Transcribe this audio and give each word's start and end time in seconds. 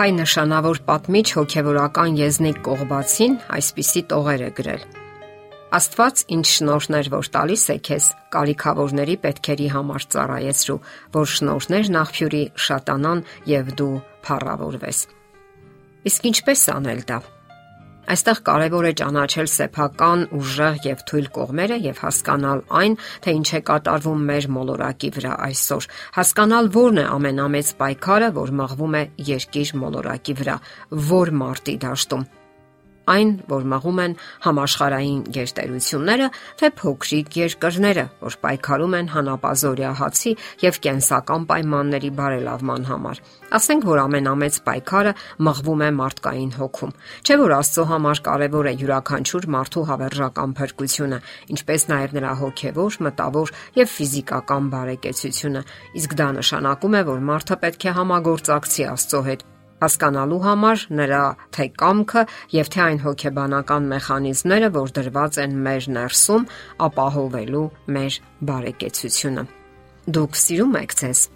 Հայ 0.00 0.14
նշանավոր 0.16 0.78
պատմիչ 0.86 1.26
հոգևորական 1.36 2.14
Եզնիկ 2.16 2.60
Կողբացին 2.64 3.34
այսպիսի 3.52 4.02
տողեր 4.08 4.44
է 4.46 4.48
գրել. 4.56 4.84
Աստված 5.76 6.22
ինչ 6.36 6.44
շնորհներ 6.50 7.10
որ 7.12 7.28
տալիս 7.34 7.64
է 7.74 7.76
քեզ, 7.84 8.06
կարիքավորների 8.32 9.16
պետքերի 9.26 9.66
համար 9.74 10.06
ծառայեցրու, 10.14 10.78
որ 11.18 11.28
շնորհներն 11.34 12.00
աղբյուրի 12.00 12.42
շատանան 12.64 13.20
եւ 13.52 13.68
դու 13.76 13.90
փառավորվես։ 14.24 15.02
Իսկ 16.08 16.30
ինչպես 16.32 16.64
անել 16.80 17.04
դա։ 17.12 17.20
Այստեղ 18.10 18.38
կարևոր 18.46 18.86
է 18.88 18.90
ճանաչել 18.98 19.48
սեփական 19.50 20.22
ուժեղ 20.34 20.78
եւ 20.82 21.04
թույլ 21.10 21.28
կողմերը 21.36 21.76
եւ 21.84 22.00
հասկանալ 22.02 22.62
այն, 22.80 22.96
թե 23.22 23.34
ինչ 23.38 23.46
է 23.54 23.60
կատարվում 23.70 24.24
մեր 24.30 24.48
մոլորակի 24.56 25.12
վրա 25.18 25.36
այսօր։ 25.46 25.88
Հասկանալ 26.18 26.72
որն 26.80 27.00
է 27.04 27.06
ամենամեծ 27.20 27.72
պայքարը, 27.84 28.32
որ 28.40 28.54
մղվում 28.64 28.98
է 28.98 29.04
երկիր 29.30 29.72
մոլորակի 29.84 30.38
վրա, 30.42 30.58
որ 31.14 31.34
մարտի 31.44 31.78
դաշտում 31.86 32.28
այն, 33.14 33.30
որ 33.50 33.66
մղում 33.72 34.00
են 34.04 34.14
համաշխարային 34.46 35.20
գերտերությունները, 35.34 36.28
թե 36.60 36.70
փոքրիկ 36.80 37.36
երկրները, 37.40 38.04
որ 38.20 38.36
պայքարում 38.44 38.96
են 39.00 39.10
հանապազորյա 39.14 39.92
հացի 40.00 40.32
եւ 40.64 40.80
կենսական 40.86 41.46
պայմանների 41.50 42.10
բարելավման 42.20 42.88
համար։ 42.90 43.22
Ասենք 43.60 43.86
որ 43.90 44.00
ամենամեծ 44.04 44.58
պայքարը 44.66 45.12
մղվում 45.46 45.80
է 45.82 45.90
մարդկային 46.00 46.52
հոգում։ 46.60 46.92
Չէ 47.26 47.38
որ 47.40 47.54
Աստծո 47.60 47.84
համար 47.90 48.22
կարևոր 48.30 48.70
է 48.70 48.74
յուրաքանչյուր 48.80 49.48
մարդու 49.56 49.84
հավերժական 49.90 50.56
փրկությունը, 50.60 51.20
ինչպես 51.56 51.86
նաեւ 51.90 52.18
նրա 52.20 52.32
հոգեվոր, 52.40 52.98
մտավոր 53.10 53.54
եւ 53.80 53.94
ֆիզիկական 53.98 54.70
բարեկեցությունը։ 54.74 55.64
Իսկ 56.00 56.18
դա 56.20 56.28
նշանակում 56.40 57.00
է, 57.00 57.06
որ 57.10 57.24
մարդը 57.30 57.62
պետք 57.64 57.88
է 57.90 57.96
համագործակցի 58.00 58.86
Աստծո 58.94 59.24
հետ 59.30 59.48
հասկանալու 59.80 60.40
համար 60.46 60.86
նրա 61.00 61.22
թե 61.56 61.66
կամքը 61.80 62.24
եւ 62.56 62.70
թե 62.74 62.84
այն 62.86 63.02
հոգեբանական 63.06 63.90
մեխանիզմները, 63.94 64.70
որ 64.76 64.94
դրված 65.00 65.42
են 65.46 65.58
մեր 65.66 65.90
ներսում, 65.96 66.48
ապահովելու 66.90 67.66
մեր 67.96 68.22
բարեկեցությունը։ 68.50 69.44
Դուք 70.10 70.40
սիրում 70.44 70.80
եք 70.84 70.98
ձեզ 71.00 71.28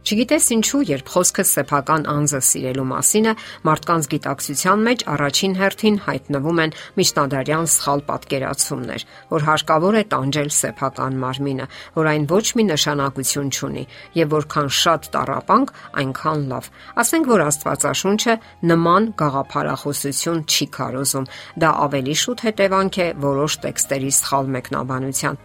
Չգիտես 0.00 0.44
ինչու, 0.54 0.78
երբ 0.88 1.10
խոսքը 1.12 1.44
սեփական 1.44 2.06
անձը 2.08 2.38
սիրելու 2.48 2.84
մասին 2.88 3.26
է, 3.28 3.32
մարդկանց 3.68 4.06
գիտակցության 4.14 4.84
մեջ 4.86 5.02
առաջին 5.14 5.56
հերթին 5.60 5.98
հայտնվում 6.06 6.62
են 6.64 6.72
միջնադարյան 7.00 7.68
սխալ 7.74 8.02
պատկերացումներ, 8.08 9.04
որ 9.34 9.44
հարկավոր 9.50 9.98
է 10.00 10.02
տանջել 10.14 10.48
սեփական 10.56 11.20
մարմինը, 11.20 11.66
որ 12.00 12.10
այն 12.14 12.24
ոչ 12.32 12.46
մի 12.56 12.64
նշանակություն 12.70 13.52
չունի 13.52 13.84
եւ 14.16 14.32
որքան 14.40 14.72
շատ 14.80 15.10
տարապանք, 15.20 15.74
այնքան 16.00 16.48
լավ։ 16.54 16.72
Ասենք 17.04 17.30
որ 17.34 17.46
Աստվածաշունչը 17.50 18.38
նման 18.72 19.12
գաղափարախոսություն 19.20 20.42
չի 20.48 20.70
քարոզում։ 20.80 21.30
Դա 21.60 21.76
ավելի 21.90 22.18
շուտ 22.24 22.48
հետևանք 22.48 23.00
է 23.04 23.12
որոշ 23.28 23.60
տեքստերի 23.68 24.12
սխալ 24.16 24.52
մեկնաբանության 24.56 25.40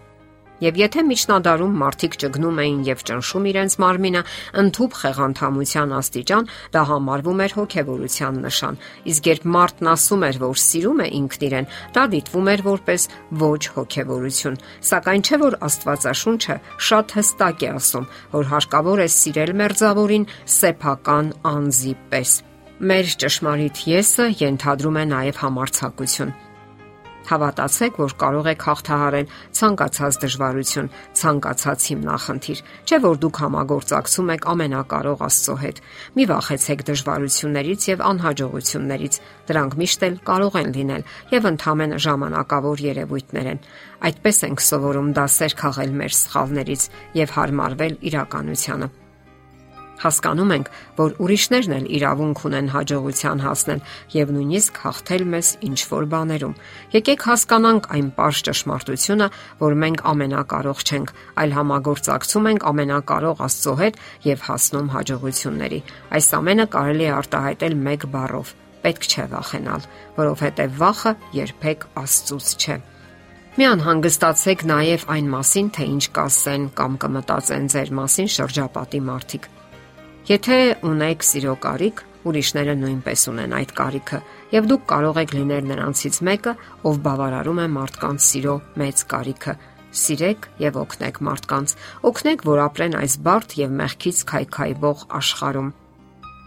Եվ 0.65 0.77
եթե 0.81 1.01
միջնադարում 1.05 1.73
մարդիկ 1.77 2.15
ճգնում 2.21 2.59
էին 2.63 2.77
եւ 2.87 3.01
ճնշում 3.05 3.43
իրենց 3.51 3.73
մարմինը, 3.83 4.21
ընդཐུպ 4.61 4.95
խեղանթամության 5.01 5.91
աստիճան, 5.99 6.47
դա 6.73 6.81
համարվում 6.89 7.43
էր 7.45 7.53
հոգեվորության 7.57 8.39
նշան։ 8.45 8.79
Իսկ 9.13 9.29
երբ 9.29 9.45
մարդն 9.55 9.89
ասում 9.93 10.25
էր, 10.29 10.39
որ 10.41 10.61
սիրում 10.65 11.03
է 11.05 11.07
ինքն 11.19 11.45
իրեն, 11.49 11.69
դա 11.93 12.05
դիտվում 12.15 12.49
էր 12.55 12.65
որպես 12.65 13.05
ոչ 13.45 13.61
հոգեվորություն։ 13.75 14.57
Սակայն 14.89 15.25
չէ 15.25 15.39
որ 15.45 15.59
Աստվածաշունչը 15.69 16.57
շատ 16.89 17.15
հստակ 17.19 17.61
է 17.61 17.69
ասում, 17.75 18.09
որ 18.33 18.49
հարկավոր 18.55 19.05
է 19.05 19.07
սիրել 19.19 19.53
մերձավորին 19.61 20.27
սեփական 20.55 21.31
անձի 21.53 21.93
պես։ 22.09 22.33
Մեր 22.75 23.13
ճշմարիտ 23.21 23.85
եսը 23.93 24.27
ենթադրում 24.41 24.99
է 24.99 25.05
նաև 25.13 25.45
համարցակություն 25.45 26.35
Հավատացեք, 27.25 27.99
որ 28.01 28.13
կարող 28.21 28.47
եք 28.51 28.65
հաղթահարել 28.65 29.29
ցանկացած 29.59 30.17
դժվարություն, 30.25 30.89
ցանկացած 31.19 31.85
հիմնախնդիր, 31.89 32.59
չէ՞ 32.85 32.99
որ 33.05 33.15
դուք 33.25 33.39
համագործակցում 33.45 34.29
եք 34.35 34.47
ամենակարող 34.53 35.23
Աստծո 35.25 35.55
հետ։ 35.65 35.81
Մի 36.15 36.27
վախեցեք 36.31 36.83
դժվարություններից 36.89 37.87
եւ 37.89 38.03
անհաջողություններից։ 38.09 39.19
Դրանք 39.49 39.79
միշտ 39.81 40.05
էլ 40.09 40.19
կարող 40.29 40.59
են 40.61 40.69
լինել 40.75 41.07
եւ 41.35 41.49
ընդհանրապես 41.55 42.05
ժամանակավոր 42.05 42.85
երևույթներ 42.85 43.49
են։ 43.55 43.63
Այդպես 44.05 44.43
ենք 44.49 44.67
սովորում 44.69 45.09
դասեր 45.17 45.57
քաղել 45.65 45.97
մեր 46.03 46.19
սխալներից 46.25 46.85
եւ 47.25 47.35
հարմարվել 47.39 47.99
իրականությանը 48.11 49.04
Հասկանում 50.01 50.51
ենք, 50.55 50.69
որ 50.99 51.13
ուրիշներն 51.23 51.75
էլ 51.75 51.85
իրավունք 51.97 52.41
ունեն 52.49 52.67
հաջողության 52.73 53.43
հասնել 53.45 53.83
եւ 54.15 54.33
նույնիսկ 54.35 54.79
հաղթել 54.85 55.23
մեզ 55.33 55.51
ինչ 55.69 55.79
որ 55.91 56.07
բաներում։ 56.13 56.57
Եկեք 56.95 57.25
հասկանանք 57.29 57.87
այն 57.95 58.09
པարզ 58.15 58.41
ճշմարտությունը, 58.49 59.27
որ 59.63 59.77
մենք 59.85 60.03
ամենակարող 60.11 60.83
չենք, 60.85 61.13
այլ 61.39 61.55
համագործակցում 61.55 62.49
ենք 62.51 62.67
ամենակարող 62.75 63.45
Աստծո 63.45 63.75
հետ 63.85 64.01
եւ 64.25 64.45
հասնում 64.49 64.91
հաջողությունների։ 64.95 65.79
Այս 66.15 66.27
ամենը 66.39 66.65
կարելի 66.75 67.05
է 67.05 67.15
արտահայտել 67.15 67.79
մեկ 67.87 68.09
բառով. 68.15 68.47
պետք 68.85 69.05
չէ 69.09 69.23
վախենալ, 69.31 69.85
որովհետեւ 70.13 70.75
վախը 70.77 71.11
երբեք 71.33 71.85
Աստծուց 72.05 72.49
չէ։ 72.61 72.75
Մի 73.55 73.65
անհանգստացեք 73.71 74.63
նաև 74.67 75.03
այն 75.15 75.27
մասին, 75.31 75.67
թե 75.73 75.85
ինչ 75.95 76.05
կասեն 76.17 76.63
կամ 76.75 76.97
կմտածեն 77.01 77.69
ձեր 77.71 77.91
մասին 77.97 78.27
շրջապատի 78.35 78.99
մարդիկ։ 79.09 79.47
Եթե 80.25 80.55
ունեք 80.89 81.21
սիրո 81.21 81.51
կարիք, 81.61 81.99
ուրիշները 82.25 82.73
նույնպես 82.79 83.25
ունեն 83.29 83.51
այդ 83.59 83.73
կարիքը, 83.77 84.19
եւ 84.55 84.69
դուք 84.71 84.87
կարող 84.89 85.19
եք 85.21 85.35
լինել 85.37 85.69
նրանցից 85.69 86.17
մեկը, 86.25 86.53
ով 86.89 86.97
բավարարում 87.05 87.61
է 87.61 87.67
մարդկանց 87.75 88.25
սիրո 88.31 88.55
մեծ 88.81 89.05
կարիքը։ 89.13 89.55
Սիրեք 90.01 90.49
եւ 90.65 90.81
օգնեք 90.81 91.23
մարդկանց։ 91.29 91.77
Օգնեք, 92.09 92.49
որ 92.49 92.65
ապրեն 92.65 92.99
այս 93.05 93.21
բարդ 93.29 93.57
եւ 93.61 93.79
մեղքից 93.85 94.27
քայքայվող 94.33 95.09
աշխարհում 95.21 95.73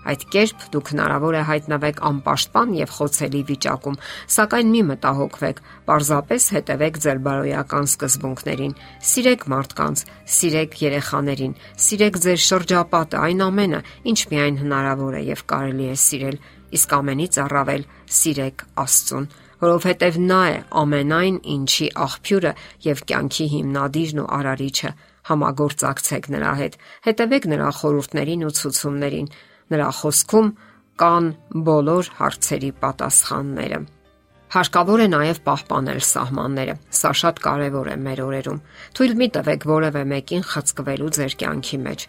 Այդ 0.08 0.22
կերպ 0.32 0.62
դուք 0.72 0.90
հնարավոր 0.92 1.36
է 1.38 1.42
հայտնվեք 1.48 1.98
անպաշտպան 2.08 2.70
եւ 2.78 2.92
խոցելի 2.98 3.42
վիճակում, 3.48 3.98
սակայն 4.34 4.70
մի 4.74 4.82
մտահոգվեք, 4.88 5.58
parzapes 5.88 6.46
հետևեք 6.56 7.00
ձեր 7.04 7.18
բարոյական 7.28 7.88
սկզբունքներին։ 7.92 8.76
Սիրեք 9.08 9.42
մարդկանց, 9.52 10.04
սիրեք 10.38 10.78
երեխաներին, 10.88 11.58
սիրեք 11.88 12.22
ձեր 12.24 12.40
շրջապատը, 12.48 13.20
այն 13.28 13.44
ամենը, 13.48 13.82
ինչ 14.08 14.20
միայն 14.32 14.62
հնարավոր 14.64 15.18
է 15.18 15.22
եւ 15.28 15.44
կարելի 15.52 15.92
է 15.92 15.98
սիրել, 16.08 16.40
իսկ 16.78 16.96
ամենից 16.98 17.38
առավել 17.44 17.84
սիրեք 18.18 18.66
Աստծուն 18.78 19.28
որովհետև 19.58 20.18
նա 20.22 20.40
է 20.48 20.58
ամենայն 20.78 21.38
ինչի 21.54 21.86
աղբյուրը 22.04 22.52
եւ 22.84 23.00
կյանքի 23.10 23.46
հիմնադիրն 23.54 24.20
ու 24.22 24.26
արարիչը 24.38 24.90
համագործակցեք 25.30 26.28
նրա 26.34 26.52
հետ 26.60 26.76
հետևեք 27.08 27.48
նրա 27.52 27.70
խորհուրդներին 27.78 28.44
ու 28.48 28.54
ցուցումներին 28.58 29.30
Նրա 29.72 29.88
խոսքում 30.00 30.50
կան 30.98 31.30
բոլոր 31.68 32.10
հարցերի 32.18 32.70
պատասխանները։ 32.82 33.80
Հարկավոր 34.48 35.00
է 35.04 35.06
նաև 35.12 35.38
պահպանել 35.44 35.98
սահմանները։ 36.08 36.74
Սա 36.98 37.10
շատ 37.20 37.40
կարևոր 37.44 37.90
է 37.92 37.96
մեր 38.04 38.22
օրերում։ 38.24 38.62
Թույլ 38.96 39.18
մի 39.20 39.28
տվեք 39.34 39.66
որևէ 39.68 40.04
մեկին 40.12 40.46
խցկվելու 40.52 41.10
ձեր 41.18 41.36
կյանքի 41.42 41.78
մեջ։ 41.84 42.06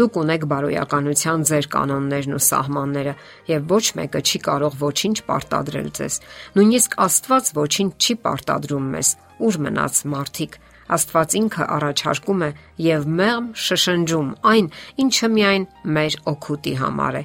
Դուք 0.00 0.14
ունեք 0.22 0.44
բարոյականության 0.48 1.42
ձեր 1.52 1.66
կանոններն 1.74 2.32
ու 2.32 2.42
սահմանները, 2.48 3.12
եւ 3.52 3.66
ոչ 3.76 3.84
մեկը 3.98 4.22
չի 4.24 4.38
կարող 4.48 4.78
ոչինչ 4.80 5.16
պարտադրել 5.28 5.90
ձեզ։ 6.00 6.16
Նույնիսկ 6.56 6.96
Աստված 7.06 7.50
ոչինչ 7.60 7.92
չի 8.00 8.16
պարտադրում 8.24 8.86
մեզ։ 8.96 9.10
Ուր 9.42 9.58
մնաց 9.66 10.00
մարդիկ, 10.16 10.56
Աստված 10.92 11.36
ինքը 11.40 11.66
առաջարկում 11.76 12.42
է 12.46 12.50
եւ 12.86 13.04
մեղմ 13.20 13.46
շշնջում 13.66 14.32
այն, 14.52 14.70
ինչը 15.02 15.28
միայն 15.36 15.66
մեր 15.96 16.16
օգուտի 16.32 16.74
համար 16.82 17.18
է։ 17.20 17.22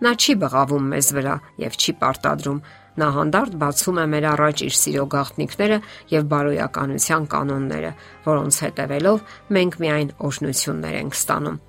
Նա 0.00 0.12
չի 0.16 0.34
բղավում 0.40 0.86
մեզ 0.94 1.08
վրա 1.16 1.34
եւ 1.60 1.74
չի 1.80 1.92
պարտադրում։ 2.00 2.60
Նա 3.00 3.08
հանդարտ 3.16 3.56
բացում 3.60 3.98
է 4.00 4.04
մեր 4.12 4.26
առաջ 4.30 4.62
իր 4.66 4.76
սիրո 4.80 5.04
գաղտնիքները 5.14 5.78
եւ 6.10 6.30
բարոյականության 6.30 7.26
կանոնները, 7.34 7.90
որոնց 8.26 8.60
հետևելով 8.64 9.34
մենք 9.56 9.76
միայն 9.84 10.14
օժնություններ 10.30 10.96
ենք 11.00 11.18
ստանում։ 11.20 11.60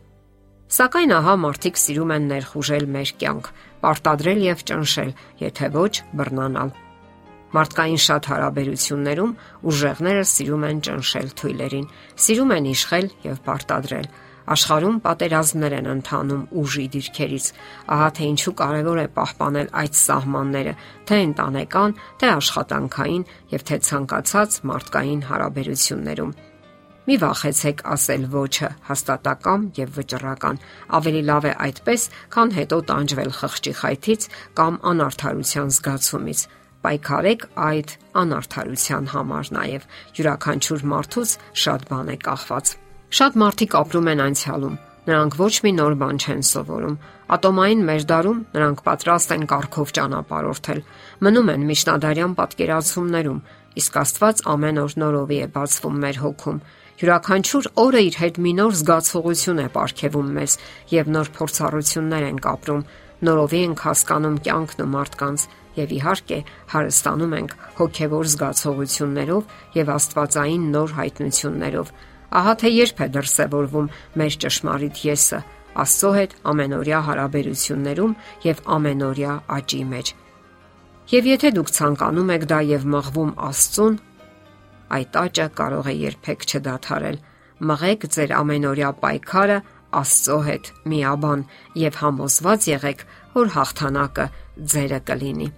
Սակայն 0.71 1.12
ահա 1.18 1.36
մարդիկ 1.44 1.80
սիրում 1.83 2.12
են 2.15 2.27
ներխուժել 2.31 2.86
մեր 2.95 3.09
կյանք, 3.19 3.51
պարտադրել 3.83 4.45
եւ 4.47 4.63
ճնշել, 4.71 5.12
եթե 5.42 5.69
ոչ 5.75 5.94
բռնանալ։ 6.15 6.71
Մարդկային 7.51 8.01
շատ 8.07 8.27
հարաբերություններում 8.31 9.31
ուժեղները 9.71 10.25
սիրում 10.31 10.68
են 10.71 10.83
ճնշել 10.88 11.31
թույլերին, 11.42 11.88
սիրում 12.25 12.53
են 12.57 12.68
իշխել 12.71 13.07
եւ 13.27 13.42
պարտադրել։ 13.48 14.07
Աշխարհում 14.51 14.95
պատերազմներ 15.06 15.74
են 15.77 15.89
ընթանում 15.92 16.45
ուժի 16.62 16.86
դիրքերից։ 16.95 17.48
Ահա 17.95 18.07
թե 18.18 18.30
ինչու 18.31 18.53
կարևոր 18.62 19.01
է 19.01 19.07
պահպանել 19.18 19.68
այդ 19.81 20.00
սահմանները, 20.01 20.74
թե 21.07 21.19
ընտանեկան, 21.27 21.98
թե 22.21 22.31
աշխատանքային 22.36 23.27
եւ 23.51 23.68
թե 23.69 23.77
ցանկացած 23.92 24.57
մարդկային 24.71 25.21
հարաբերություններում։ 25.30 26.33
Մի 27.01 27.15
վախեցեք 27.21 27.80
ասել 27.92 28.25
ոչը 28.31 28.68
հաստատակամ 28.88 29.62
եւ 29.77 29.94
վճռական։ 29.97 30.59
Ավելի 30.97 31.21
լավ 31.31 31.47
է 31.50 31.54
այդպես, 31.65 32.01
քան 32.33 32.54
հետո 32.57 32.77
տանջվել 32.92 33.31
խղճի 33.42 33.74
խայթից 33.81 34.27
կամ 34.59 34.77
անարթարության 34.92 35.74
զգացումից։ 35.77 36.44
Պայքարեք 36.81 37.50
այդ 37.72 37.98
անարթարության 38.22 39.12
համար 39.16 39.51
նաև։ 39.57 39.89
Յուրաքանչյուր 40.19 40.88
մարդուց 40.94 41.36
շատ 41.66 41.89
բան 41.92 42.16
է 42.16 42.16
կախված։ 42.30 42.78
Շատ 43.22 43.38
մարդիկ 43.42 43.78
ապրում 43.81 44.10
են 44.12 44.25
անցյալում 44.28 44.80
Նրանք 45.01 45.36
ոչ 45.39 45.54
մի 45.66 45.72
նոր 45.74 45.94
բան 45.98 46.19
չեն 46.22 46.44
սովորում։ 46.45 46.98
Ատոմային 47.33 47.80
մեր 47.88 48.04
դարում 48.12 48.42
նրանք 48.54 48.81
պատրաստ 48.86 49.31
են 49.33 49.45
կարգով 49.50 49.94
ճանապարհորդել։ 49.98 50.81
Մնում 51.25 51.50
են 51.54 51.63
միջնադարյան 51.72 52.36
պատկերացումներում, 52.38 53.39
իսկ 53.81 53.98
Աստված 54.01 54.44
ամեն 54.54 54.81
օր 54.83 54.95
նորովի 55.01 55.39
է 55.42 55.48
բացվում 55.57 55.98
մեր 56.06 56.19
հոգում։ 56.22 56.62
Յուրաքանչյուր 57.01 57.69
օրը 57.81 58.01
իր 58.12 58.16
հետ 58.22 58.38
մի 58.45 58.51
նոր 58.62 58.75
զգացողություն 58.78 59.62
է 59.62 59.66
ապարգևում 59.72 60.30
մեզ 60.38 60.57
եւ 60.92 61.12
նոր 61.18 61.31
փորձառություններ 61.42 62.28
ենք 62.30 62.45
ապրում։ 62.51 62.86
Նորովի 63.25 63.62
ենք 63.72 63.83
հասկանում 63.89 64.38
կյանքն 64.45 64.86
ու 64.86 64.92
մարդկանց 64.92 65.48
եւ 65.77 65.95
իհարկե 65.97 66.39
հարստանում 66.73 67.35
ենք 67.39 67.56
հոգեվոր 67.79 68.29
զգացողություններով 68.31 69.56
եւ 69.81 69.91
աստվածային 69.95 70.69
նոր 70.75 70.95
հայտնություններով 71.01 71.94
Ահա 72.31 72.53
թե 72.62 72.69
երբ 72.71 73.01
է 73.03 73.07
դրսևորվում 73.12 73.88
մեր 74.19 74.35
ճշմարիտ 74.41 75.00
եսը 75.03 75.39
Աստծո 75.81 76.12
հետ 76.15 76.33
ամենօրյա 76.51 77.00
հարաբերություններում 77.07 78.13
եւ 78.44 78.62
ամենօրյա 78.75 79.35
աճի 79.56 79.81
մեջ։ 79.91 80.12
Եվ 81.12 81.29
եթե 81.31 81.51
դուք 81.57 81.71
ցանկանում 81.77 82.33
եք 82.35 82.45
դա 82.51 82.59
եւ 82.71 82.88
մղվում 82.95 83.31
Աստծուն, 83.47 83.95
այդ 84.97 85.18
աճը 85.21 85.47
կարող 85.62 85.91
է 85.91 85.95
երբեք 86.01 86.45
չդադարել։ 86.51 87.18
Մղեք 87.71 88.06
ձեր 88.15 88.35
ամենօրյա 88.41 88.91
պայքարը 89.06 89.57
Աստծո 90.01 90.38
հետ 90.51 90.71
միաբան 90.91 91.47
եւ 91.83 92.00
համոզված 92.03 92.69
եղեք, 92.71 93.07
որ 93.35 93.56
հաղթանակը 93.56 94.29
ձերը 94.75 95.03
կլինի։ 95.12 95.51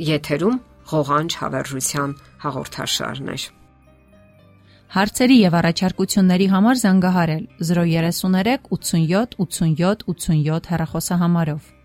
Եթերում 0.00 0.54
ղողանջ 0.88 1.34
հավերժության 1.36 2.14
հաղորդաշարն 2.44 3.28
է։ 3.32 3.36
Հարցերի 4.92 5.36
եւ 5.40 5.54
առաջարկությունների 5.58 6.46
համար 6.52 6.80
զանգահարել 6.82 7.44
033 7.68 8.72
87 8.72 9.36
87 9.44 10.04
87 10.08 10.72
հեռախոսահամարով։ 10.72 11.81